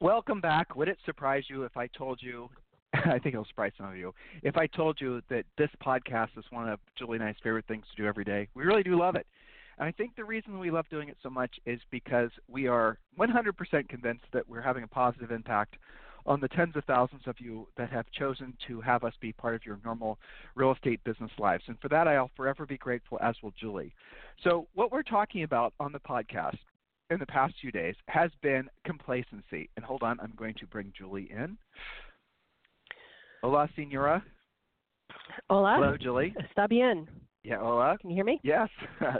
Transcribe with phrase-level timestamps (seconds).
[0.00, 0.76] Welcome back.
[0.76, 2.48] Would it surprise you if I told you?
[2.94, 4.14] I think it'll surprise some of you.
[4.44, 7.84] If I told you that this podcast is one of Julie and I's favorite things
[7.90, 9.26] to do every day, we really do love it.
[9.76, 12.96] And I think the reason we love doing it so much is because we are
[13.18, 15.74] 100% convinced that we're having a positive impact
[16.26, 19.56] on the tens of thousands of you that have chosen to have us be part
[19.56, 20.16] of your normal
[20.54, 21.64] real estate business lives.
[21.66, 23.92] And for that, I'll forever be grateful, as will Julie.
[24.44, 26.58] So, what we're talking about on the podcast
[27.10, 29.70] in the past few days has been complacency.
[29.76, 31.56] And hold on, I'm going to bring Julie in.
[33.42, 34.22] Hola, senora.
[35.48, 35.76] Hola.
[35.80, 36.34] Hello, Julie.
[36.38, 37.06] Está bien.
[37.44, 37.96] Yeah, hola.
[38.00, 38.40] Can you hear me?
[38.42, 38.68] Yes.
[39.00, 39.16] okay.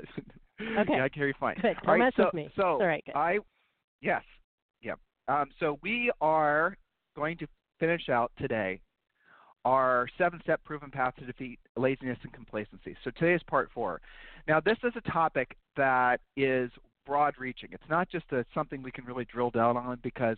[0.61, 1.56] Yeah, I can hear you fine.
[1.62, 1.77] Good.
[1.86, 2.50] All right, so, with me.
[2.56, 3.14] So All right, good.
[3.14, 3.39] I,
[4.03, 4.22] yes,
[4.83, 4.98] yep.
[5.28, 6.77] Um, so we are
[7.16, 7.47] going to
[7.78, 8.81] finish out today
[9.64, 12.97] our seven-step proven path to defeat laziness and complacency.
[13.05, 14.00] So today is part four.
[14.47, 16.70] Now, this is a topic that is
[17.09, 17.70] broad reaching.
[17.73, 20.37] It's not just a, something we can really drill down on because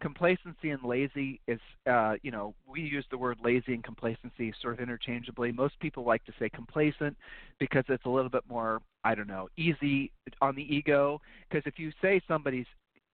[0.00, 1.60] complacency and lazy is,
[1.90, 5.52] uh, you know, we use the word lazy and complacency sort of interchangeably.
[5.52, 7.16] Most people like to say complacent
[7.60, 10.10] because it's a little bit more, I don't know, easy
[10.40, 11.20] on the ego.
[11.48, 12.66] Because if you say somebody's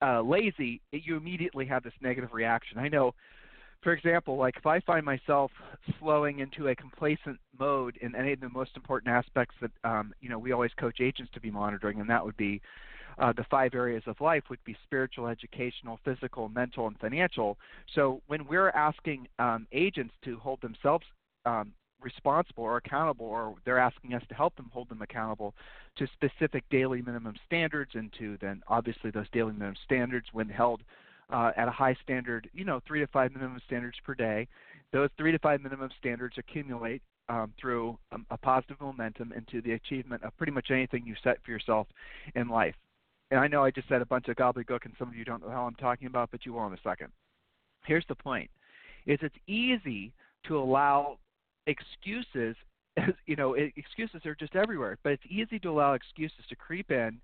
[0.02, 2.78] uh, lazy, you immediately have this negative reaction.
[2.80, 3.14] I know
[3.84, 5.52] for example, like if I find myself
[6.00, 10.30] slowing into a complacent mode in any of the most important aspects that um, you
[10.30, 12.62] know we always coach agents to be monitoring, and that would be
[13.20, 17.58] uh, the five areas of life would be spiritual, educational, physical, mental, and financial.
[17.94, 21.06] So when we're asking um, agents to hold themselves
[21.46, 25.54] um, responsible or accountable, or they're asking us to help them hold them accountable
[25.98, 30.82] to specific daily minimum standards, and to then obviously those daily minimum standards, when held
[31.32, 34.48] uh, at a high standard, you know, three to five minimum standards per day.
[34.92, 39.74] Those three to five minimum standards accumulate um, through um, a positive momentum into the
[39.74, 41.88] achievement of pretty much anything you set for yourself
[42.36, 42.76] in life.
[43.32, 45.42] And I know I just said a bunch of gobbledygook, and some of you don't
[45.42, 47.12] know how I'm talking about, but you will in a second.
[47.86, 48.50] Here's the point:
[49.06, 50.14] is it's easy
[50.48, 51.18] to allow
[51.68, 52.56] excuses.
[53.26, 57.20] You know, excuses are just everywhere, but it's easy to allow excuses to creep in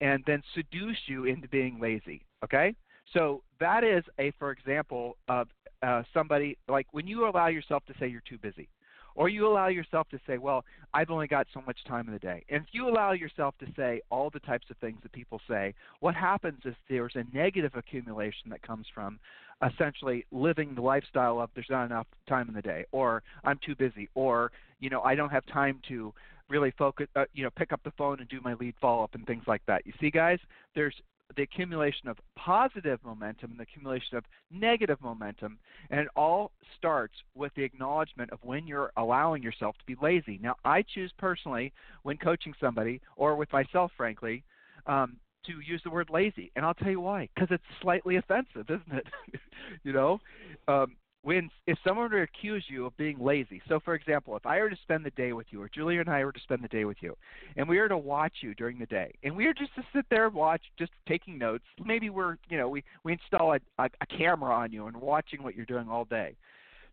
[0.00, 2.22] and then seduce you into being lazy.
[2.42, 2.74] Okay,
[3.12, 5.46] so that is a, for example, of
[5.82, 8.68] uh, somebody like when you allow yourself to say you're too busy,
[9.14, 12.18] or you allow yourself to say, well, I've only got so much time in the
[12.18, 12.44] day.
[12.48, 15.74] And if you allow yourself to say all the types of things that people say,
[16.00, 19.18] what happens is there's a negative accumulation that comes from
[19.64, 23.74] essentially living the lifestyle of there's not enough time in the day, or I'm too
[23.74, 26.12] busy, or you know I don't have time to
[26.48, 29.14] really focus, uh, you know, pick up the phone and do my lead follow up
[29.14, 29.86] and things like that.
[29.86, 30.38] You see, guys,
[30.74, 30.94] there's
[31.36, 35.58] the accumulation of positive momentum and the accumulation of negative momentum.
[35.90, 40.38] And it all starts with the acknowledgement of when you're allowing yourself to be lazy.
[40.42, 44.44] Now, I choose personally, when coaching somebody, or with myself, frankly,
[44.86, 46.50] um, to use the word lazy.
[46.56, 47.28] And I'll tell you why.
[47.34, 49.06] Because it's slightly offensive, isn't it?
[49.84, 50.20] you know?
[50.68, 54.46] Um, when if someone were to accuse you of being lazy so for example if
[54.46, 56.62] i were to spend the day with you or julie and i were to spend
[56.62, 57.16] the day with you
[57.56, 60.04] and we were to watch you during the day and we were just to sit
[60.10, 63.88] there and watch just taking notes maybe we're you know we we install a, a,
[64.00, 66.36] a camera on you and watching what you're doing all day.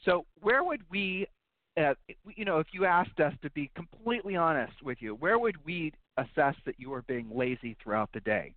[0.05, 1.27] So where would we
[1.79, 1.93] uh,
[2.35, 5.93] you know if you asked us to be completely honest with you where would we
[6.17, 8.53] assess that you are being lazy throughout the day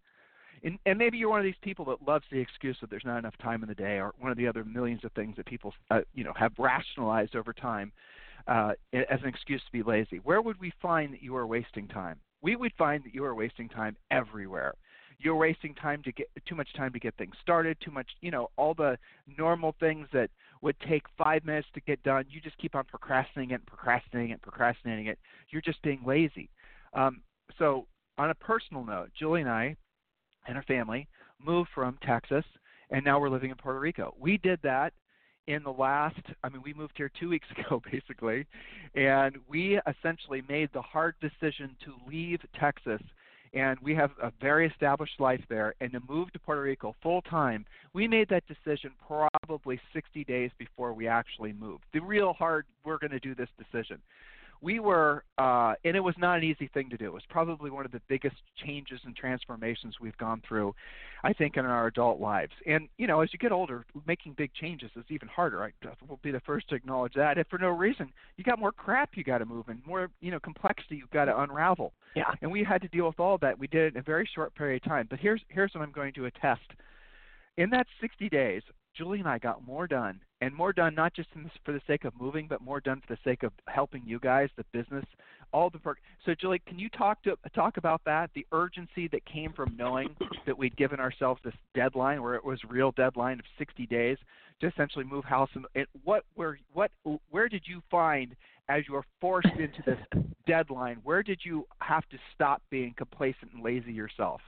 [0.64, 3.18] and, and maybe you're one of these people that loves the excuse that there's not
[3.18, 5.74] enough time in the day, or one of the other millions of things that people,
[5.90, 7.92] uh, you know, have rationalized over time
[8.48, 10.18] uh, as an excuse to be lazy.
[10.24, 12.18] Where would we find that you are wasting time?
[12.40, 14.74] We would find that you are wasting time everywhere.
[15.18, 18.30] You're wasting time to get too much time to get things started, too much, you
[18.30, 18.98] know, all the
[19.38, 22.24] normal things that would take five minutes to get done.
[22.28, 25.18] You just keep on procrastinating it, and procrastinating it, and procrastinating it.
[25.50, 26.50] You're just being lazy.
[26.94, 27.20] Um,
[27.58, 27.86] so,
[28.16, 29.76] on a personal note, Julie and I
[30.46, 31.06] and our family
[31.44, 32.44] moved from Texas,
[32.90, 34.14] and now we're living in Puerto Rico.
[34.18, 34.92] We did that
[35.46, 38.46] in the last, I mean, we moved here two weeks ago, basically,
[38.94, 43.00] and we essentially made the hard decision to leave Texas.
[43.52, 47.22] And we have a very established life there, and to move to Puerto Rico full
[47.22, 51.84] time, we made that decision probably 60 days before we actually moved.
[51.92, 54.00] The real hard, we're going to do this decision
[54.64, 57.04] we were, uh, and it was not an easy thing to do.
[57.04, 60.74] It was probably one of the biggest changes and transformations we've gone through,
[61.22, 62.52] I think, in our adult lives.
[62.66, 65.62] And you know, as you get older, making big changes is even harder.
[65.62, 65.70] I
[66.08, 67.36] will be the first to acknowledge that.
[67.36, 70.30] If for no reason, you got more crap you got to move and more, you
[70.30, 71.92] know, complexity you've got to unravel.
[72.16, 72.32] Yeah.
[72.40, 73.58] And we had to deal with all that.
[73.58, 75.06] We did it in a very short period of time.
[75.10, 76.72] But here's here's what I'm going to attest.
[77.58, 78.62] In that 60 days,
[78.96, 82.04] Julie and I got more done, and more done not just this, for the sake
[82.04, 85.04] of moving, but more done for the sake of helping you guys, the business,
[85.52, 85.98] all the work.
[86.24, 88.30] So, Julie, can you talk to talk about that?
[88.34, 90.14] The urgency that came from knowing
[90.46, 94.18] that we'd given ourselves this deadline, where it was real deadline of 60 days,
[94.60, 95.50] to essentially move house.
[95.54, 96.90] And it, what, where, what,
[97.30, 98.36] where did you find
[98.68, 99.98] as you were forced into this
[100.46, 100.98] deadline?
[101.02, 104.40] Where did you have to stop being complacent and lazy yourself?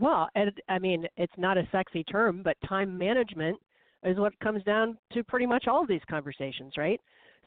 [0.00, 3.58] Well, and, I mean, it's not a sexy term, but time management
[4.04, 7.00] is what comes down to pretty much all of these conversations, right?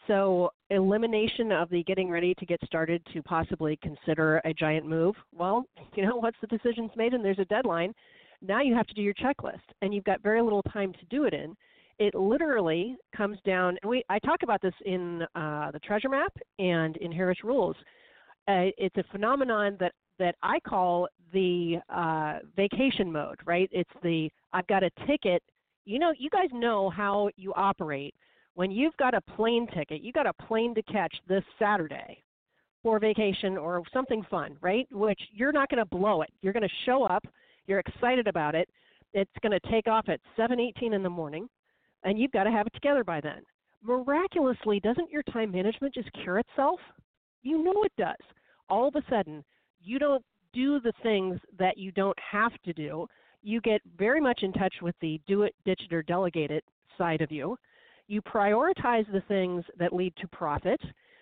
[0.07, 5.16] So, elimination of the getting ready to get started to possibly consider a giant move.
[5.38, 5.66] Well,
[5.96, 7.94] you know, once the decision's made and there's a deadline,
[8.42, 11.25] now you have to do your checklist, and you've got very little time to do
[11.25, 11.56] it in.
[12.00, 16.34] It literally comes down, and we I talk about this in uh, the Treasure Map
[16.57, 17.75] and in Harris Rules.
[18.48, 23.69] Uh, it's a phenomenon that that I call the uh, vacation mode, right?
[23.71, 25.42] It's the I've got a ticket.
[25.86, 28.13] You know, you guys know how you operate.
[28.54, 32.24] When you've got a plane ticket, you got a plane to catch this Saturday
[32.83, 34.88] for vacation or something fun, right?
[34.92, 36.30] Which you're not going to blow it.
[36.42, 37.25] You're going to show up.
[37.68, 38.69] You're excited about it.
[39.13, 41.48] It's going to take off at 7:18 in the morning,
[42.04, 43.42] and you've got to have it together by then.
[43.81, 46.80] Miraculously, doesn't your time management just cure itself?
[47.42, 48.16] You know it does.
[48.69, 49.44] All of a sudden,
[49.81, 50.24] you don't
[50.54, 53.08] do the things that you don't have to do.
[53.42, 56.64] You get very much in touch with the do it, ditch it, or delegate it
[56.98, 57.58] side of you.
[58.08, 60.81] You prioritize the things that lead to profit.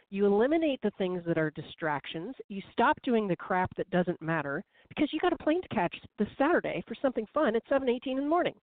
[0.09, 2.33] You eliminate the things that are distractions.
[2.48, 5.94] You stop doing the crap that doesn't matter because you got a plane to catch
[6.18, 8.56] this Saturday for something fun at 7:18 in the morning.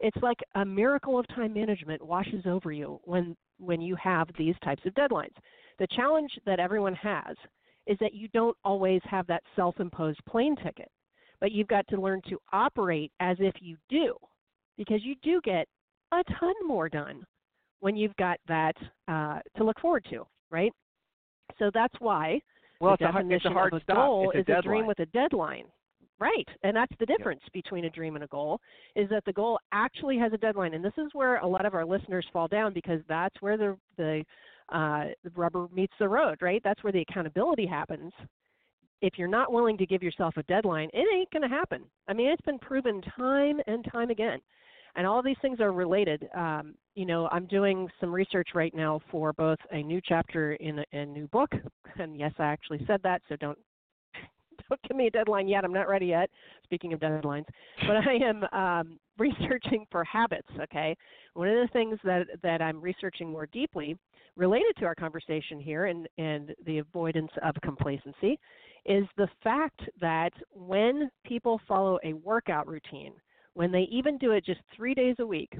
[0.00, 4.58] It's like a miracle of time management washes over you when when you have these
[4.60, 5.36] types of deadlines.
[5.78, 7.36] The challenge that everyone has
[7.86, 10.90] is that you don't always have that self imposed plane ticket.
[11.40, 14.14] But you've got to learn to operate as if you do,
[14.78, 15.68] because you do get
[16.12, 17.24] a ton more done
[17.80, 18.74] when you've got that
[19.08, 20.72] uh, to look forward to, right?
[21.58, 22.40] So that's why
[22.80, 24.58] well, the it's definition a, hard, of a goal a is deadline.
[24.58, 25.64] a dream with a deadline.
[26.18, 27.62] Right, and that's the difference yep.
[27.62, 28.58] between a dream and a goal
[28.94, 31.74] is that the goal actually has a deadline, and this is where a lot of
[31.74, 34.24] our listeners fall down because that's where the the
[34.70, 36.60] uh, the rubber meets the road, right?
[36.64, 38.12] That's where the accountability happens.
[39.02, 41.84] If you're not willing to give yourself a deadline, it ain't going to happen.
[42.08, 44.40] I mean, it's been proven time and time again.
[44.96, 46.26] And all these things are related.
[46.34, 50.78] Um, you know, I'm doing some research right now for both a new chapter in
[50.78, 51.50] a, a new book,
[51.98, 53.58] and yes, I actually said that, so don't
[54.68, 55.64] don't give me a deadline yet.
[55.64, 56.30] I'm not ready yet.
[56.64, 57.46] Speaking of deadlines,
[57.86, 60.48] but I am um, researching for habits.
[60.62, 60.96] Okay,
[61.34, 63.96] one of the things that that I'm researching more deeply
[64.36, 68.38] related to our conversation here and, and the avoidance of complacency
[68.84, 73.14] is the fact that when people follow a workout routine,
[73.54, 75.56] when they even do it just three days a week,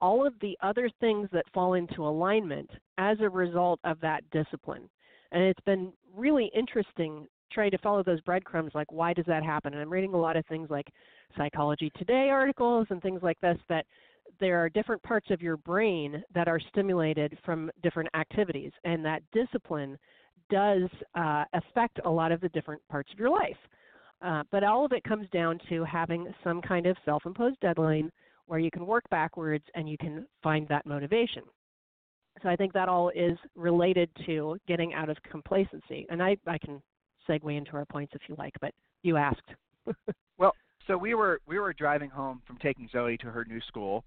[0.00, 4.88] all of the other things that fall into alignment as a result of that discipline.
[5.32, 9.72] And it's been really interesting trying to follow those breadcrumbs like why does that happen?
[9.72, 10.88] And I'm reading a lot of things like
[11.36, 13.86] Psychology Today articles and things like this that
[14.40, 19.22] there are different parts of your brain that are stimulated from different activities, and that
[19.32, 19.96] discipline
[20.50, 20.82] does
[21.14, 23.56] uh, affect a lot of the different parts of your life.
[24.22, 28.10] Uh, but all of it comes down to having some kind of self imposed deadline
[28.46, 31.42] where you can work backwards and you can find that motivation.
[32.42, 36.06] So I think that all is related to getting out of complacency.
[36.10, 36.82] And I, I can
[37.28, 39.54] segue into our points if you like, but you asked.
[40.38, 40.52] well,
[40.86, 44.04] so we were we were driving home from taking Zoe to her new school,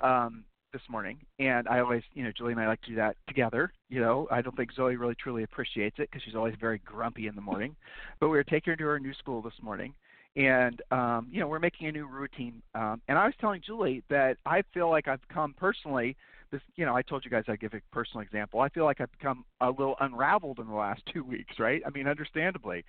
[0.00, 3.16] um, this morning, and I always, you know, Julie and I like to do that
[3.28, 3.72] together.
[3.88, 7.26] You know, I don't think Zoe really truly appreciates it because she's always very grumpy
[7.26, 7.76] in the morning.
[8.20, 9.94] But we were taking her to her new school this morning,
[10.36, 12.62] and um, you know, we're making a new routine.
[12.74, 16.16] Um, and I was telling Julie that I feel like I've come personally.
[16.52, 18.60] This, you know, I told you guys I'd give a personal example.
[18.60, 21.82] I feel like I've become a little unraveled in the last two weeks, right?
[21.84, 22.84] I mean, understandably.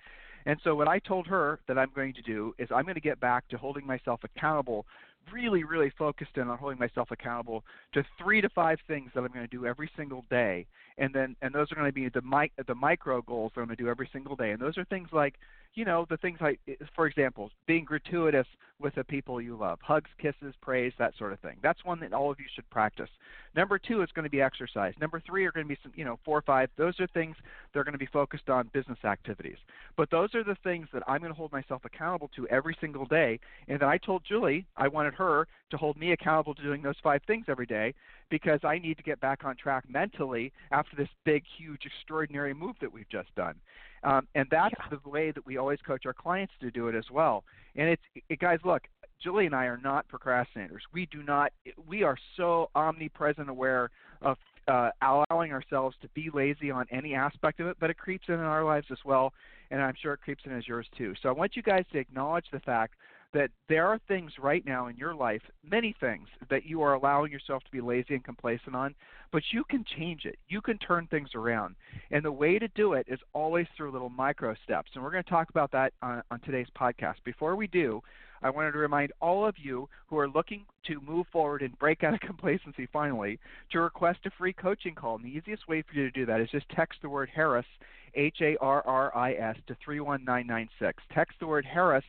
[0.46, 3.00] And so what I told her that I'm going to do is I'm going to
[3.00, 4.84] get back to holding myself accountable
[5.32, 9.32] really, really focused in on holding myself accountable to three to five things that I'm
[9.32, 10.66] going to do every single day,
[10.98, 13.66] and then and those are going to be the mic the micro goals that I'm
[13.66, 15.34] going to do every single day, and those are things like
[15.74, 18.46] you know, the things like, eh, for example, being gratuitous
[18.80, 21.56] with the people you love, hugs, kisses, praise, that sort of thing.
[21.62, 23.08] That's one that all of you should practice.
[23.54, 24.94] Number two is going to be exercise.
[25.00, 26.70] Number three are going to be some, you know, four or five.
[26.76, 27.36] Those are things
[27.72, 29.58] that are going to be focused on business activities.
[29.96, 33.06] But those are the things that I'm going to hold myself accountable to every single
[33.06, 33.38] day.
[33.68, 36.96] And then I told Julie I wanted her to hold me accountable to doing those
[37.02, 37.94] five things every day
[38.30, 42.76] because I need to get back on track mentally after this big, huge, extraordinary move
[42.80, 43.54] that we've just done.
[44.02, 44.98] Um, and that's yeah.
[45.02, 47.44] the way that we always coach our clients to do it as well.
[47.76, 48.82] And it's, it, guys, look,
[49.22, 50.80] Julie and I are not procrastinators.
[50.92, 51.52] We do not,
[51.88, 53.90] we are so omnipresent aware
[54.20, 54.36] of
[54.68, 58.34] uh, allowing ourselves to be lazy on any aspect of it, but it creeps in
[58.34, 59.32] in our lives as well,
[59.70, 61.14] and I'm sure it creeps in as yours too.
[61.22, 62.94] So I want you guys to acknowledge the fact
[63.34, 67.32] that there are things right now in your life, many things, that you are allowing
[67.32, 68.94] yourself to be lazy and complacent on,
[69.32, 70.38] but you can change it.
[70.48, 71.74] You can turn things around.
[72.12, 74.92] And the way to do it is always through little micro steps.
[74.94, 77.16] And we're going to talk about that on, on today's podcast.
[77.24, 78.00] Before we do,
[78.40, 82.04] I wanted to remind all of you who are looking to move forward and break
[82.04, 83.40] out of complacency finally
[83.72, 85.16] to request a free coaching call.
[85.16, 87.66] And the easiest way for you to do that is just text the word Harris,
[88.14, 91.02] H A R R I S, to 31996.
[91.12, 92.04] Text the word Harris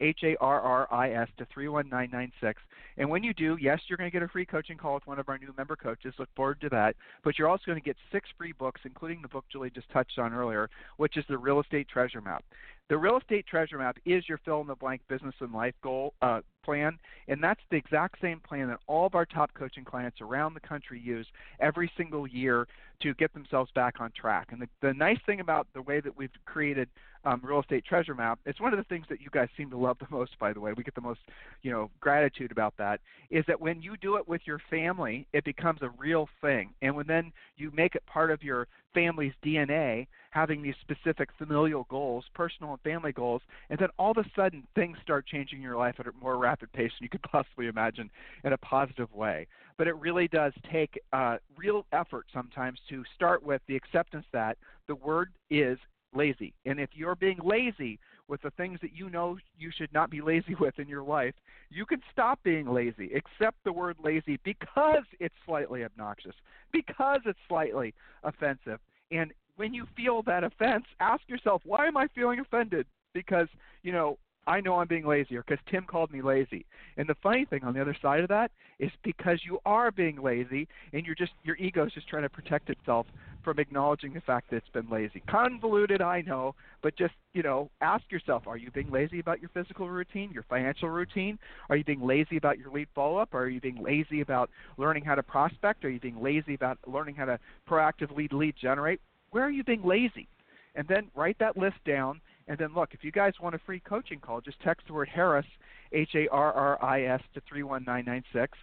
[0.00, 2.60] H A R R I S to 31996.
[2.96, 5.18] And when you do, yes, you're going to get a free coaching call with one
[5.18, 6.14] of our new member coaches.
[6.18, 6.96] Look forward to that.
[7.22, 10.18] But you're also going to get six free books, including the book Julie just touched
[10.18, 12.44] on earlier, which is the Real Estate Treasure Map.
[12.88, 16.14] The real estate treasure map is your fill in the blank business and life goal
[16.22, 20.22] uh, plan, and that's the exact same plan that all of our top coaching clients
[20.22, 21.26] around the country use
[21.60, 22.66] every single year
[23.02, 24.48] to get themselves back on track.
[24.52, 26.88] And the, the nice thing about the way that we've created
[27.26, 29.76] um, real estate treasure map, it's one of the things that you guys seem to
[29.76, 30.38] love the most.
[30.38, 31.20] By the way, we get the most,
[31.62, 33.00] you know, gratitude about that.
[33.30, 36.96] Is that when you do it with your family, it becomes a real thing, and
[36.96, 42.24] when then you make it part of your family's DNA, having these specific familial goals,
[42.34, 45.96] personal and family goals, and then all of a sudden things start changing your life
[45.98, 48.10] at a more rapid pace than you could possibly imagine
[48.44, 49.46] in a positive way.
[49.76, 54.58] But it really does take uh, real effort sometimes to start with the acceptance that
[54.86, 55.78] the word is
[56.14, 56.52] lazy.
[56.66, 60.20] And if you're being lazy with the things that you know you should not be
[60.20, 61.34] lazy with in your life,
[61.70, 63.12] you can stop being lazy.
[63.14, 66.34] Accept the word lazy because it's slightly obnoxious,
[66.72, 67.94] because it's slightly
[68.24, 68.80] offensive.
[69.10, 72.86] And when you feel that offense, ask yourself, why am I feeling offended?
[73.12, 73.48] Because,
[73.82, 76.64] you know, I know I'm being lazy or because Tim called me lazy.
[76.96, 80.22] And the funny thing on the other side of that is because you are being
[80.22, 83.06] lazy and you're just your ego is just trying to protect itself
[83.44, 85.22] from acknowledging the fact that it's been lazy.
[85.28, 89.50] Convoluted, I know, but just, you know, ask yourself, are you being lazy about your
[89.50, 91.38] physical routine, your financial routine?
[91.68, 93.34] Are you being lazy about your lead follow-up?
[93.34, 95.84] Are you being lazy about learning how to prospect?
[95.84, 97.38] Are you being lazy about learning how to
[97.68, 99.00] proactively lead generate?
[99.30, 100.28] Where are you being lazy?
[100.74, 103.80] And then write that list down and then look, if you guys want a free
[103.80, 105.46] coaching call, just text the word Harris,
[105.92, 108.58] H A R R I S, to 31996.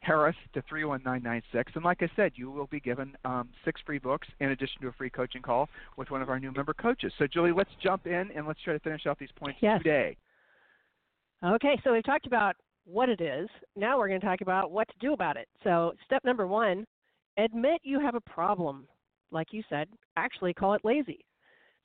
[0.00, 1.72] Harris to 31996.
[1.74, 4.88] And like I said, you will be given um, six free books in addition to
[4.88, 7.12] a free coaching call with one of our new member coaches.
[7.18, 9.78] So, Julie, let's jump in and let's try to finish off these points yes.
[9.78, 10.16] today.
[11.44, 12.54] Okay, so we've talked about
[12.84, 13.48] what it is.
[13.74, 15.48] Now we're going to talk about what to do about it.
[15.64, 16.86] So, step number one
[17.38, 18.86] admit you have a problem.
[19.30, 21.24] Like you said, actually call it lazy.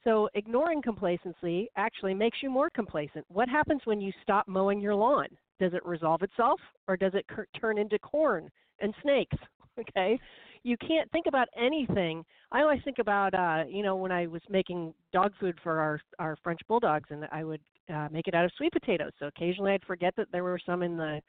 [0.04, 3.26] So ignoring complacency actually makes you more complacent.
[3.30, 5.28] What happens when you stop mowing your lawn?
[5.60, 9.38] Does it resolve itself or does it cur- turn into corn and snakes?
[9.80, 10.20] Okay?
[10.64, 12.26] You can't think about anything.
[12.52, 16.02] I always think about uh, you know, when I was making dog food for our
[16.20, 19.14] our French bulldogs and I would uh, make it out of sweet potatoes.
[19.18, 21.22] So occasionally I'd forget that there were some in the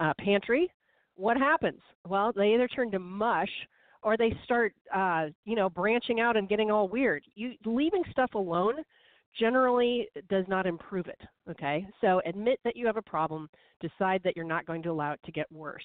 [0.00, 0.72] uh, pantry.
[1.16, 1.80] What happens?
[2.08, 3.50] Well, they either turn to mush
[4.02, 7.24] or they start uh, you know branching out and getting all weird.
[7.34, 8.74] You leaving stuff alone
[9.38, 11.20] generally does not improve it.
[11.50, 13.48] Okay, so admit that you have a problem.
[13.80, 15.84] Decide that you're not going to allow it to get worse.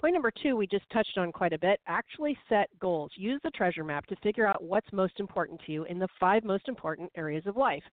[0.00, 1.78] Point number two, we just touched on quite a bit.
[1.86, 3.12] Actually set goals.
[3.14, 6.42] Use the treasure map to figure out what's most important to you in the five
[6.42, 7.84] most important areas of life.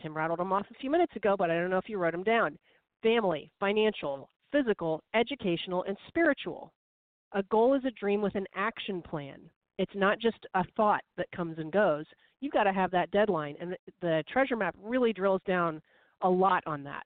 [0.00, 2.12] Tim rattled them off a few minutes ago, but I don't know if you wrote
[2.12, 2.58] them down
[3.02, 6.72] family, financial, physical, educational, and spiritual.
[7.34, 9.40] A goal is a dream with an action plan.
[9.78, 12.04] It's not just a thought that comes and goes.
[12.40, 13.56] You've got to have that deadline.
[13.60, 15.80] And the treasure map really drills down
[16.22, 17.04] a lot on that.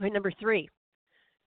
[0.00, 0.68] Point number three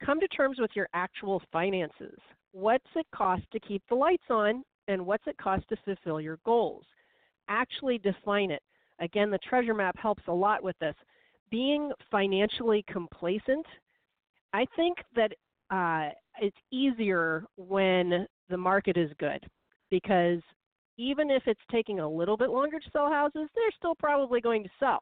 [0.04, 2.18] come to terms with your actual finances.
[2.54, 6.40] What's it cost to keep the lights on, and what's it cost to fulfill your
[6.44, 6.86] goals?
[7.50, 8.64] Actually define it.
[9.00, 10.96] Again, the treasure map helps a lot with this.
[11.52, 13.66] Being financially complacent
[14.54, 15.32] I think that
[15.70, 16.10] uh,
[16.40, 19.44] it's easier when the market is good
[19.90, 20.40] because
[20.98, 24.64] even if it's taking a little bit longer to sell houses, they're still probably going
[24.64, 25.02] to sell.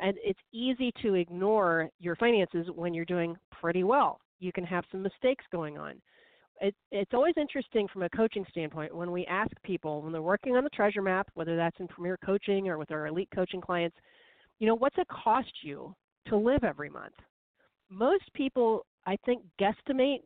[0.00, 4.20] And it's easy to ignore your finances when you're doing pretty well.
[4.40, 6.00] You can have some mistakes going on.
[6.60, 10.56] It, it's always interesting from a coaching standpoint when we ask people when they're working
[10.56, 13.96] on the treasure map, whether that's in premier coaching or with our elite coaching clients,
[14.60, 15.94] you know, what's it cost you
[16.28, 17.14] to live every month?
[17.90, 20.20] Most people, I think, guesstimate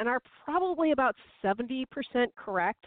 [0.00, 1.14] and are probably about
[1.44, 1.84] 70%
[2.34, 2.84] correct.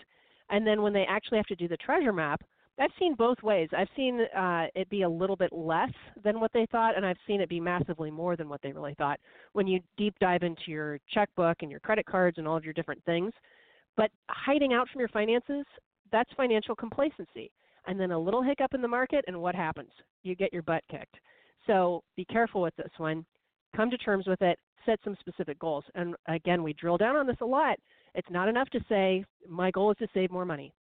[0.49, 2.41] And then when they actually have to do the treasure map,
[2.79, 3.69] I've seen both ways.
[3.77, 5.91] I've seen uh, it be a little bit less
[6.23, 8.95] than what they thought, and I've seen it be massively more than what they really
[8.95, 9.19] thought
[9.53, 12.73] when you deep dive into your checkbook and your credit cards and all of your
[12.73, 13.31] different things.
[13.95, 15.65] But hiding out from your finances,
[16.11, 17.51] that's financial complacency.
[17.85, 19.91] And then a little hiccup in the market, and what happens?
[20.23, 21.17] You get your butt kicked.
[21.67, 23.23] So be careful with this one.
[23.75, 24.59] Come to terms with it.
[24.85, 25.85] Set some specific goals.
[25.95, 27.77] And again, we drill down on this a lot.
[28.15, 30.73] It's not enough to say, my goal is to save more money.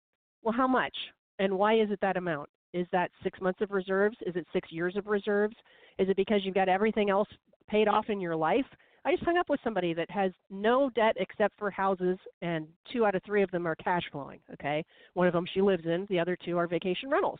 [0.43, 0.95] Well, how much?
[1.39, 2.49] And why is it that amount?
[2.73, 4.17] Is that six months of reserves?
[4.25, 5.55] Is it six years of reserves?
[5.99, 7.27] Is it because you've got everything else
[7.69, 8.65] paid off in your life?
[9.05, 13.05] I just hung up with somebody that has no debt except for houses, and two
[13.05, 14.39] out of three of them are cash flowing.
[14.53, 14.83] Okay,
[15.13, 17.39] one of them she lives in, the other two are vacation rentals.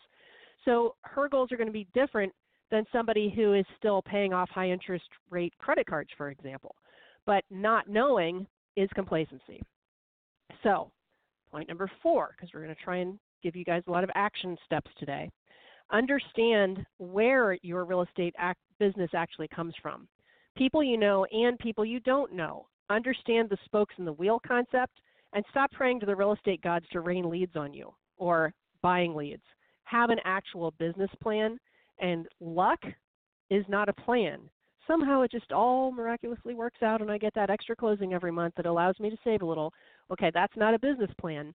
[0.66, 2.34] So her goals are going to be different
[2.74, 6.76] than somebody who is still paying off high interest rate credit cards, for example.
[7.24, 9.62] But not knowing is complacency.
[10.64, 10.90] So,
[11.52, 14.10] point number four, because we're going to try and give you guys a lot of
[14.16, 15.30] action steps today.
[15.92, 20.08] Understand where your real estate act, business actually comes from.
[20.58, 22.66] People you know and people you don't know.
[22.90, 25.00] Understand the spokes in the wheel concept
[25.34, 28.52] and stop praying to the real estate gods to rain leads on you or
[28.82, 29.44] buying leads.
[29.84, 31.60] Have an actual business plan,
[32.00, 32.80] and luck
[33.50, 34.40] is not a plan.
[34.88, 38.56] Somehow it just all miraculously works out, and I get that extra closing every month
[38.58, 39.72] that allows me to save a little.
[40.12, 41.54] Okay, that's not a business plan,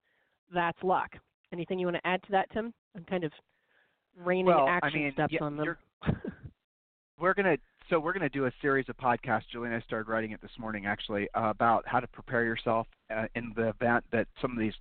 [0.52, 1.10] that's luck.
[1.52, 2.72] Anything you want to add to that, Tim?
[2.96, 3.32] I'm kind of
[4.16, 5.76] raining well, action I mean, steps on them.
[7.20, 7.56] we're gonna
[7.88, 9.48] so we're gonna do a series of podcasts.
[9.50, 12.86] Julie and I started writing it this morning actually uh, about how to prepare yourself
[13.14, 14.74] uh, in the event that some of these,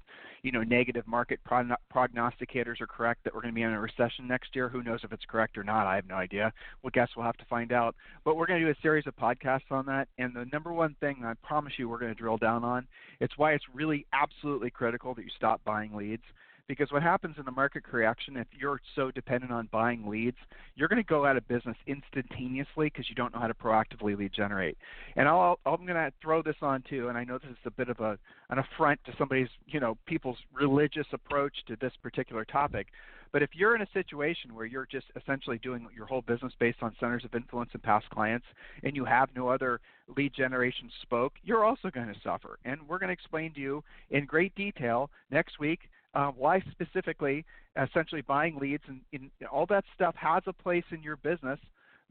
[0.43, 4.27] you know, negative market prognosticators are correct that we're going to be in a recession
[4.27, 4.67] next year.
[4.67, 5.87] Who knows if it's correct or not?
[5.87, 6.51] I have no idea.
[6.83, 7.95] Well, guess we'll have to find out.
[8.25, 10.09] But we're going to do a series of podcasts on that.
[10.17, 12.87] And the number one thing I promise you we're going to drill down on.
[13.19, 16.23] It's why it's really absolutely critical that you stop buying leads
[16.67, 20.37] because what happens in the market correction, if you're so dependent on buying leads,
[20.75, 24.17] you're going to go out of business instantaneously because you don't know how to proactively
[24.17, 24.77] lead generate.
[25.15, 27.71] And I'll, I'm going to throw this on too, and I know this is a
[27.71, 28.17] bit of a,
[28.49, 32.87] an affront to somebody's, you know, people's religious approach to this particular topic.
[33.31, 36.77] But if you're in a situation where you're just essentially doing your whole business based
[36.81, 38.45] on centers of influence and past clients,
[38.83, 39.81] and you have no other
[40.15, 42.57] lead generation spoke, you're also going to suffer.
[42.63, 45.81] And we're going to explain to you in great detail next week
[46.17, 47.45] uh, why specifically
[47.81, 51.59] essentially buying leads and, and all that stuff has a place in your business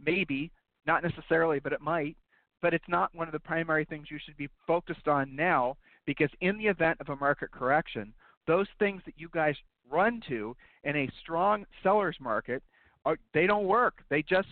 [0.04, 0.50] maybe
[0.86, 2.16] not necessarily but it might
[2.62, 6.30] but it's not one of the primary things you should be focused on now because
[6.40, 8.14] in the event of a market correction
[8.46, 9.56] those things that you guys
[9.90, 12.62] run to in a strong seller's market
[13.04, 14.02] are, they don't work.
[14.08, 14.48] They just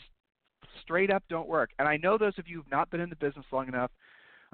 [0.83, 1.71] straight up don't work.
[1.79, 3.91] And i know those of you who've not been in the business long enough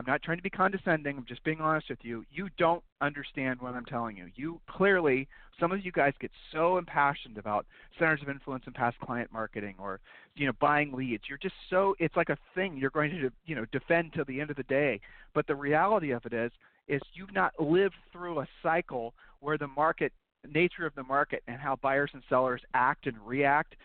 [0.00, 1.18] I'm not trying to be condescending.
[1.18, 2.24] I'm just being honest with you.
[2.32, 4.28] You don't understand what I'm telling you.
[4.34, 5.28] You clearly,
[5.60, 7.66] some of you guys get so impassioned about
[7.98, 10.00] centers of influence and past client marketing or,
[10.36, 11.24] you know, buying leads.
[11.28, 14.40] You're just so, it's like a thing you're going to, you know, defend till the
[14.40, 15.02] end of the day.
[15.34, 16.50] But the reality of it is,
[16.88, 20.14] is you've not lived through a cycle where the market,
[20.50, 23.76] nature of the market and how buyers and sellers act and react,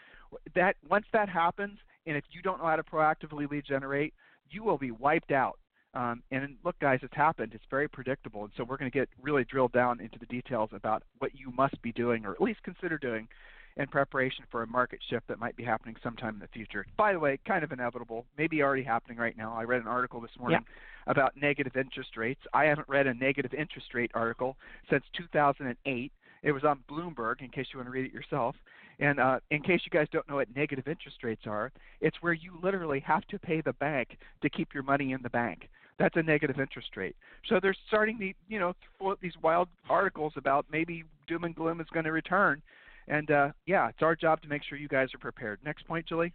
[0.56, 4.13] that once that happens, and if you don't know how to proactively lead generate,
[4.49, 5.60] you will be wiped out
[5.95, 7.53] um, and look, guys, it's happened.
[7.55, 8.43] It's very predictable.
[8.43, 11.51] And so we're going to get really drilled down into the details about what you
[11.51, 13.27] must be doing, or at least consider doing,
[13.77, 16.86] in preparation for a market shift that might be happening sometime in the future.
[16.97, 19.53] By the way, kind of inevitable, maybe already happening right now.
[19.53, 21.12] I read an article this morning yeah.
[21.12, 22.41] about negative interest rates.
[22.53, 24.55] I haven't read a negative interest rate article
[24.89, 26.12] since 2008.
[26.43, 28.55] It was on Bloomberg, in case you want to read it yourself.
[28.99, 32.34] And uh, in case you guys don't know what negative interest rates are, it's where
[32.34, 36.15] you literally have to pay the bank to keep your money in the bank that's
[36.17, 37.15] a negative interest rate.
[37.47, 41.79] So they're starting to, you know, float these wild articles about maybe doom and gloom
[41.81, 42.62] is going to return.
[43.08, 45.60] And uh, yeah, it's our job to make sure you guys are prepared.
[45.63, 46.34] Next point, Julie.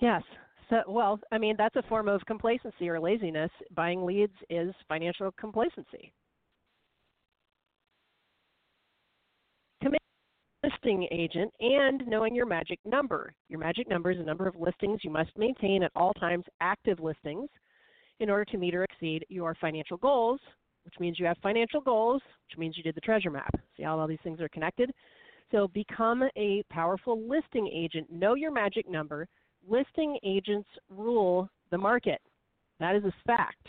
[0.00, 0.22] Yes.
[0.70, 3.50] So, well, I mean, that's a form of complacency or laziness.
[3.74, 6.12] Buying leads is financial complacency.
[10.62, 13.32] listing agent and knowing your magic number.
[13.48, 17.00] Your magic number is the number of listings you must maintain at all times, active
[17.00, 17.48] listings,
[18.20, 20.40] in order to meet or exceed your financial goals,
[20.84, 23.54] which means you have financial goals, which means you did the treasure map.
[23.76, 24.92] See how all these things are connected?
[25.50, 28.10] So become a powerful listing agent.
[28.10, 29.28] Know your magic number.
[29.68, 32.20] Listing agents rule the market.
[32.80, 33.68] That is a fact.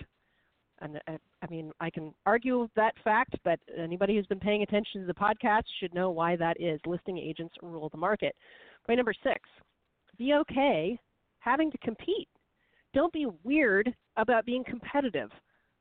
[0.82, 5.02] And uh, I mean, I can argue that fact, but anybody who's been paying attention
[5.02, 6.80] to the podcast should know why that is.
[6.86, 8.36] Listing agents rule the market.
[8.86, 9.42] Point number six
[10.18, 11.00] be okay
[11.40, 12.30] having to compete.
[12.94, 15.30] Don't be weird about being competitive.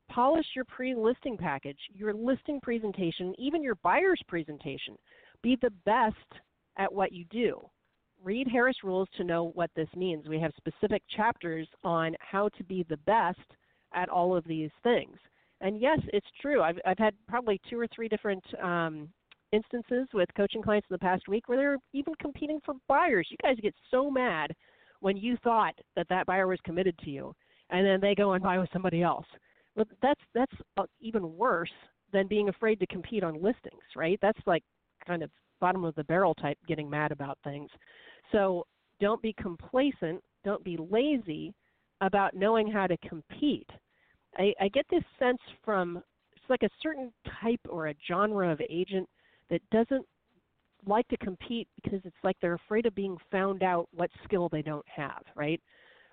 [0.09, 4.95] Polish your pre listing package, your listing presentation, even your buyer's presentation.
[5.41, 6.15] Be the best
[6.77, 7.61] at what you do.
[8.23, 10.27] Read Harris Rules to know what this means.
[10.27, 13.39] We have specific chapters on how to be the best
[13.93, 15.17] at all of these things.
[15.61, 16.61] And yes, it's true.
[16.61, 19.09] I've, I've had probably two or three different um,
[19.51, 23.27] instances with coaching clients in the past week where they're even competing for buyers.
[23.29, 24.53] You guys get so mad
[25.03, 27.35] when you thought that that buyer was committed to you,
[27.69, 29.25] and then they go and buy with somebody else.
[29.75, 31.73] Well, that's that's uh, even worse
[32.13, 34.17] than being afraid to compete on listings, right?
[34.21, 34.63] That's like
[35.05, 37.69] kind of bottom of the barrel type getting mad about things.
[38.31, 38.65] So
[39.01, 41.53] don't be complacent, don't be lazy
[41.99, 43.69] about knowing how to compete.
[44.37, 47.11] I, I get this sense from it's like a certain
[47.41, 49.09] type or a genre of agent
[49.49, 50.05] that doesn't
[50.87, 54.61] like to compete because it's like they're afraid of being found out what skill they
[54.61, 55.61] don't have, right?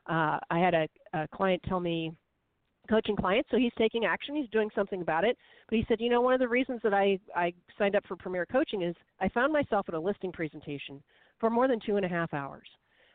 [0.07, 2.13] Uh, I had a, a client tell me,
[2.89, 5.37] coaching client, so he's taking action, he's doing something about it.
[5.69, 8.17] But he said, you know, one of the reasons that I, I signed up for
[8.17, 11.03] Premier Coaching is I found myself at a listing presentation
[11.39, 12.67] for more than two and a half hours.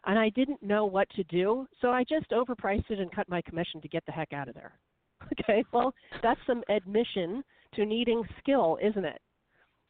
[0.06, 3.42] And I didn't know what to do, so I just overpriced it and cut my
[3.42, 4.74] commission to get the heck out of there.
[5.42, 5.92] Okay, well,
[6.22, 9.20] that's some admission to needing skill, isn't it?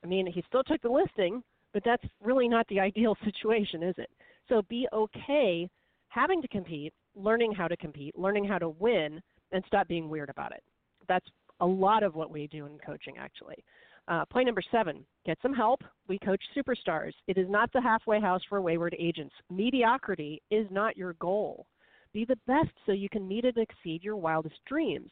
[0.04, 1.44] I mean, he still took the listing,
[1.76, 4.10] but that's really not the ideal situation, is it?
[4.50, 5.70] So be okay
[6.08, 10.30] having to compete, learning how to compete, learning how to win, and stop being weird
[10.30, 10.64] about it.
[11.10, 11.26] That's
[11.60, 13.64] a lot of what we do in coaching, actually.
[14.08, 15.82] Uh, point number seven get some help.
[16.08, 17.12] We coach superstars.
[17.28, 19.34] It is not the halfway house for wayward agents.
[19.50, 21.66] Mediocrity is not your goal.
[22.14, 25.10] Be the best so you can meet and exceed your wildest dreams.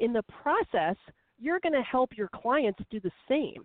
[0.00, 0.96] In the process,
[1.38, 3.64] you're going to help your clients do the same.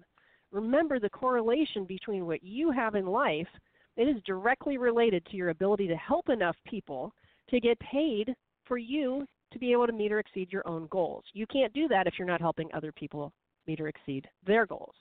[0.52, 3.48] Remember the correlation between what you have in life,
[3.96, 7.12] it is directly related to your ability to help enough people
[7.50, 8.34] to get paid
[8.66, 11.24] for you to be able to meet or exceed your own goals.
[11.34, 13.34] You can't do that if you're not helping other people
[13.66, 14.96] meet or exceed their goals.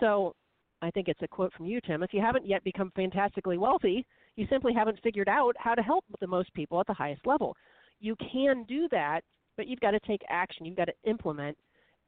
[0.00, 0.34] So
[0.82, 2.02] I think it's a quote from you, Tim.
[2.02, 6.04] If you haven't yet become fantastically wealthy, you simply haven't figured out how to help
[6.20, 7.56] the most people at the highest level.
[8.00, 9.22] You can do that,
[9.56, 10.64] but you've got to take action.
[10.64, 11.56] You've got to implement.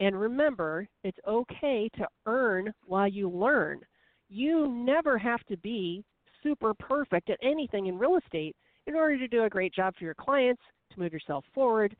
[0.00, 3.80] And remember, it's okay to earn while you learn.
[4.28, 6.02] You never have to be
[6.42, 10.04] super perfect at anything in real estate in order to do a great job for
[10.04, 11.94] your clients, to move yourself forward.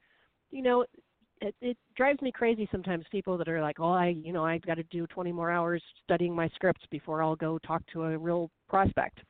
[0.51, 0.85] You know,
[1.43, 4.63] it, it drives me crazy sometimes people that are like, oh, I, you know, I've
[4.63, 8.19] got to do 20 more hours studying my scripts before I'll go talk to a
[8.19, 9.21] real prospect.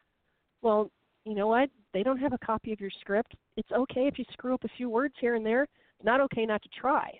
[0.62, 0.90] Well,
[1.24, 1.70] you know what?
[1.92, 3.34] They don't have a copy of your script.
[3.56, 5.64] It's okay if you screw up a few words here and there.
[5.64, 7.18] It's not okay not to try.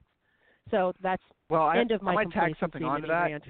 [0.71, 3.43] So that's well, I, end of my I might tag something onto that.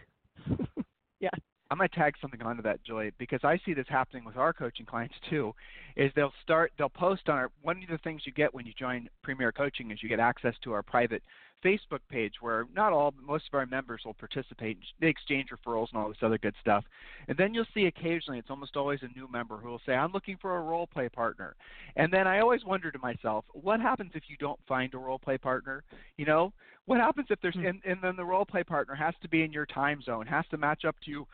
[1.20, 1.28] yeah.
[1.70, 4.84] I might tag something onto that, Joy, because I see this happening with our coaching
[4.84, 5.54] clients too.
[5.96, 7.50] Is they'll start, they'll post on our.
[7.62, 10.54] One of the things you get when you join Premier Coaching is you get access
[10.64, 11.22] to our private
[11.64, 14.78] Facebook page where not all, but most of our members will participate.
[15.00, 16.84] They exchange referrals and all this other good stuff.
[17.28, 20.12] And then you'll see occasionally, it's almost always a new member who will say, I'm
[20.12, 21.56] looking for a role play partner.
[21.96, 25.18] And then I always wonder to myself, what happens if you don't find a role
[25.18, 25.84] play partner?
[26.16, 26.52] You know,
[26.86, 27.66] what happens if there's, mm-hmm.
[27.66, 30.44] and, and then the role play partner has to be in your time zone, has
[30.50, 31.26] to match up to you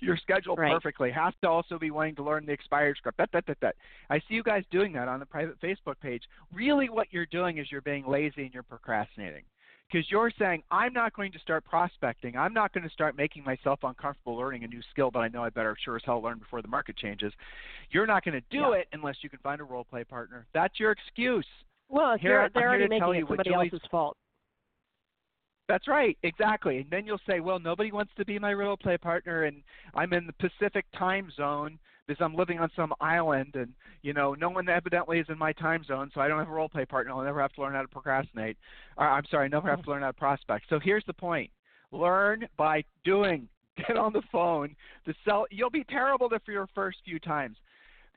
[0.00, 0.72] your schedule right.
[0.72, 1.10] perfectly.
[1.10, 3.18] Has to also be wanting to learn the expired script.
[3.18, 3.76] That, that, that, that.
[4.10, 6.22] I see you guys doing that on the private Facebook page.
[6.52, 9.42] Really, what you're doing is you're being lazy and you're procrastinating.
[9.90, 12.36] Because you're saying, I'm not going to start prospecting.
[12.36, 15.44] I'm not going to start making myself uncomfortable learning a new skill that I know
[15.44, 17.32] I better sure as hell learn before the market changes.
[17.90, 18.80] You're not going to do yeah.
[18.80, 20.46] it unless you can find a role play partner.
[20.52, 21.46] That's your excuse.
[21.88, 24.16] Well, here, they're, they're already making it somebody else's fault.
[25.68, 26.78] That's right, exactly.
[26.78, 29.62] And then you'll say, well, nobody wants to be my role play partner, and
[29.94, 34.34] I'm in the Pacific time zone because I'm living on some island, and you know,
[34.34, 36.84] no one evidently is in my time zone, so I don't have a role play
[36.84, 37.12] partner.
[37.12, 38.56] I'll never have to learn how to procrastinate.
[38.96, 40.66] Or, I'm sorry, I never have to learn how to prospect.
[40.68, 41.50] So here's the point:
[41.90, 43.48] learn by doing.
[43.88, 44.74] Get on the phone.
[45.04, 45.46] The sell.
[45.50, 47.58] You'll be terrible for your first few times.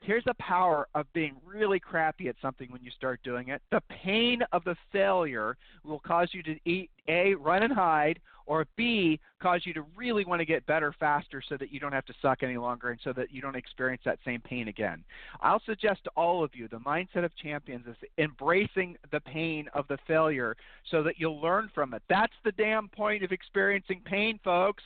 [0.02, 3.60] Here's the power of being really crappy at something when you start doing it.
[3.70, 8.66] The pain of the failure will cause you to eat A, run and hide, or
[8.76, 12.06] B, cause you to really want to get better faster so that you don't have
[12.06, 15.04] to suck any longer and so that you don't experience that same pain again.
[15.42, 19.86] I'll suggest to all of you the mindset of champions is embracing the pain of
[19.88, 20.56] the failure
[20.90, 22.02] so that you'll learn from it.
[22.08, 24.82] That's the damn point of experiencing pain, folks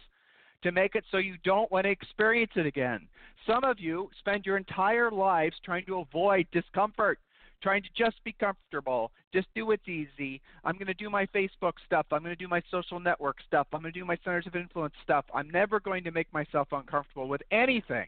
[0.64, 3.06] to make it so you don't want to experience it again.
[3.46, 7.18] Some of you spend your entire lives trying to avoid discomfort,
[7.62, 10.40] trying to just be comfortable, just do what's easy.
[10.64, 12.06] I'm going to do my Facebook stuff.
[12.10, 13.66] I'm going to do my social network stuff.
[13.72, 15.26] I'm going to do my centers of influence stuff.
[15.32, 18.06] I'm never going to make myself uncomfortable with anything.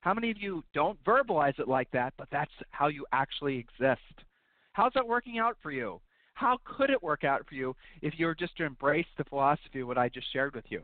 [0.00, 4.02] How many of you don't verbalize it like that, but that's how you actually exist?
[4.72, 6.00] How's that working out for you?
[6.34, 9.80] How could it work out for you if you were just to embrace the philosophy
[9.80, 10.82] of what I just shared with you?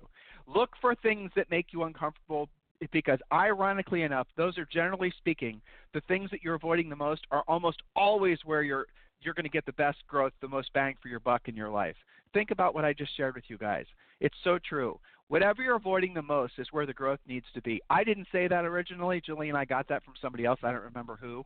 [0.54, 2.48] Look for things that make you uncomfortable
[2.92, 5.60] because, ironically enough, those are generally speaking
[5.92, 8.86] the things that you're avoiding the most are almost always where you're
[9.22, 11.68] you're going to get the best growth, the most bang for your buck in your
[11.68, 11.96] life.
[12.32, 13.84] Think about what I just shared with you guys.
[14.20, 14.98] It's so true.
[15.28, 17.82] Whatever you're avoiding the most is where the growth needs to be.
[17.90, 19.20] I didn't say that originally.
[19.20, 20.58] Julie and I got that from somebody else.
[20.62, 21.44] I don't remember who.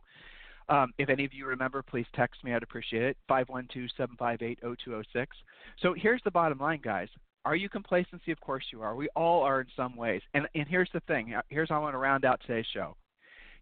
[0.69, 2.53] Um, if any of you remember, please text me.
[2.53, 3.17] I'd appreciate it.
[3.27, 5.37] 512 758 0206.
[5.81, 7.09] So here's the bottom line, guys.
[7.45, 8.31] Are you complacency?
[8.31, 8.95] Of course you are.
[8.95, 10.21] We all are in some ways.
[10.33, 11.35] And, and here's the thing.
[11.35, 12.97] Uh, here's how I want to round out today's show.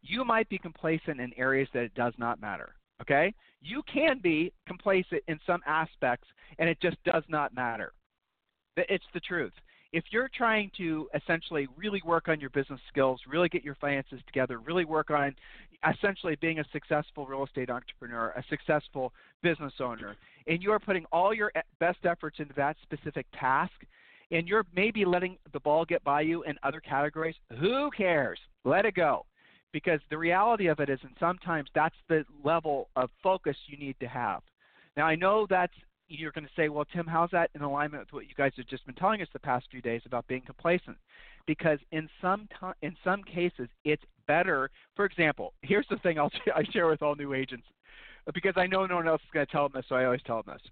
[0.02, 2.76] You might be complacent in areas that it does not matter.
[3.02, 3.34] Okay?
[3.62, 6.28] You can be complacent in some aspects,
[6.60, 7.94] and it just does not matter.
[8.78, 9.54] It's the truth.
[9.94, 14.20] If you're trying to essentially really work on your business skills, really get your finances
[14.26, 15.36] together, really work on
[15.88, 20.16] essentially being a successful real estate entrepreneur, a successful business owner,
[20.48, 23.72] and you are putting all your best efforts into that specific task,
[24.32, 28.40] and you're maybe letting the ball get by you in other categories, who cares?
[28.66, 29.28] Let it go.
[29.74, 33.96] Because the reality of it is, and sometimes that's the level of focus you need
[34.00, 34.42] to have.
[34.98, 35.74] Now, I know that's
[36.20, 38.68] you're going to say, well, Tim, how's that in alignment with what you guys have
[38.68, 40.98] just been telling us the past few days about being complacent?
[41.46, 42.48] Because in some
[42.82, 44.70] in some cases, it's better.
[44.96, 47.66] For example, here's the thing I'll I share with all new agents,
[48.34, 50.22] because I know no one else is going to tell them this, so I always
[50.26, 50.72] tell them this.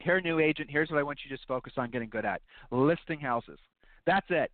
[0.00, 2.40] Here, new agent, here's what I want you to just focus on getting good at:
[2.70, 3.58] listing houses.
[4.06, 4.50] That's it.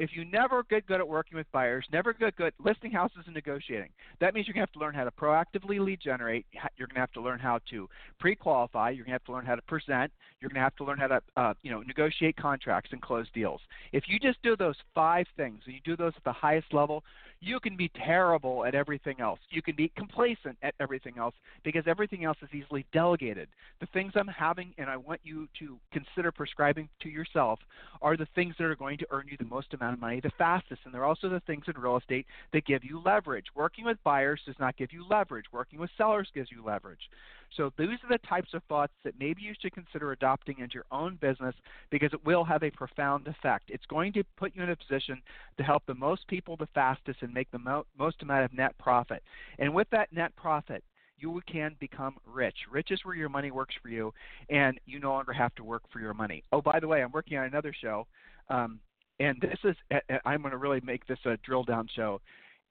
[0.00, 3.34] If you never get good at working with buyers, never get good listing houses and
[3.34, 6.46] negotiating, that means you're going to have to learn how to proactively lead generate.
[6.78, 7.86] You're going to have to learn how to
[8.18, 8.88] pre-qualify.
[8.90, 10.10] You're going to have to learn how to present.
[10.40, 13.26] You're going to have to learn how to, uh, you know, negotiate contracts and close
[13.34, 13.60] deals.
[13.92, 17.04] If you just do those five things, and you do those at the highest level,
[17.40, 19.40] you can be terrible at everything else.
[19.48, 23.48] You can be complacent at everything else because everything else is easily delegated.
[23.80, 27.58] The things I'm having and I want you to consider prescribing to yourself
[28.02, 30.30] are the things that are going to earn you the most amount of money the
[30.36, 30.82] fastest.
[30.84, 33.46] And they're also the things in real estate that give you leverage.
[33.54, 37.08] Working with buyers does not give you leverage, working with sellers gives you leverage.
[37.56, 40.84] So these are the types of thoughts that maybe you should consider adopting into your
[40.92, 41.54] own business
[41.90, 43.64] because it will have a profound effect.
[43.68, 45.20] It's going to put you in a position
[45.56, 48.76] to help the most people the fastest and make the mo- most amount of net
[48.78, 49.22] profit.
[49.58, 50.82] And with that net profit,
[51.16, 52.56] you can become rich.
[52.70, 54.12] Rich is where your money works for you,
[54.48, 56.42] and you no longer have to work for your money.
[56.52, 58.06] Oh, by the way, I'm working on another show,
[58.48, 58.80] um,
[59.20, 59.76] and this is
[60.24, 62.20] I'm going to really make this a drill down show.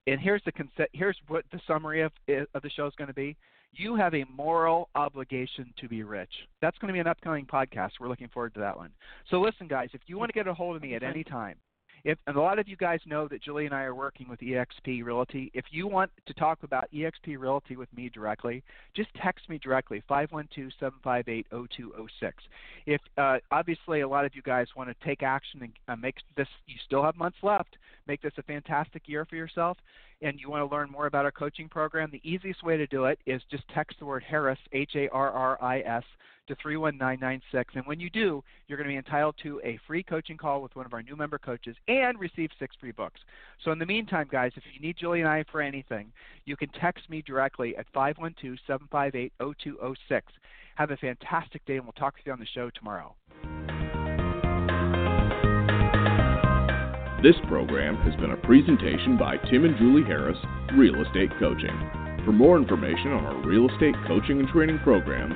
[0.08, 0.90] And here's the concept.
[0.94, 3.38] Here's what the summary of of the show is going to be
[3.74, 6.32] you have a moral obligation to be rich.
[6.62, 7.92] That's going to be an upcoming podcast.
[8.00, 8.90] We're looking forward to that one.
[9.30, 11.58] So listen, guys, if you want to get a hold of me at any time,
[12.04, 14.40] if and a lot of you guys know that Julie and I are working with
[14.40, 15.52] EXP Realty.
[15.54, 18.64] If you want to talk about EXP Realty with me directly,
[18.96, 22.32] just text me directly 512-758-0206.
[22.86, 26.16] If uh, obviously a lot of you guys want to take action and uh, make
[26.36, 27.78] this, you still have months left.
[28.08, 29.78] Make this a fantastic year for yourself
[30.22, 33.06] and you want to learn more about our coaching program, the easiest way to do
[33.06, 36.04] it is just text the word Harris, H A R R I S,
[36.50, 37.76] to 31996.
[37.76, 40.76] And when you do, you're going to be entitled to a free coaching call with
[40.76, 43.22] one of our new member coaches and receive six free books.
[43.64, 46.12] So, in the meantime, guys, if you need Julie and I for anything,
[46.46, 50.34] you can text me directly at 512 758 0206.
[50.76, 53.16] Have a fantastic day, and we'll talk to you on the show tomorrow.
[57.22, 60.38] This program has been a presentation by Tim and Julie Harris,
[60.74, 61.76] Real Estate Coaching.
[62.24, 65.36] For more information on our real estate coaching and training programs,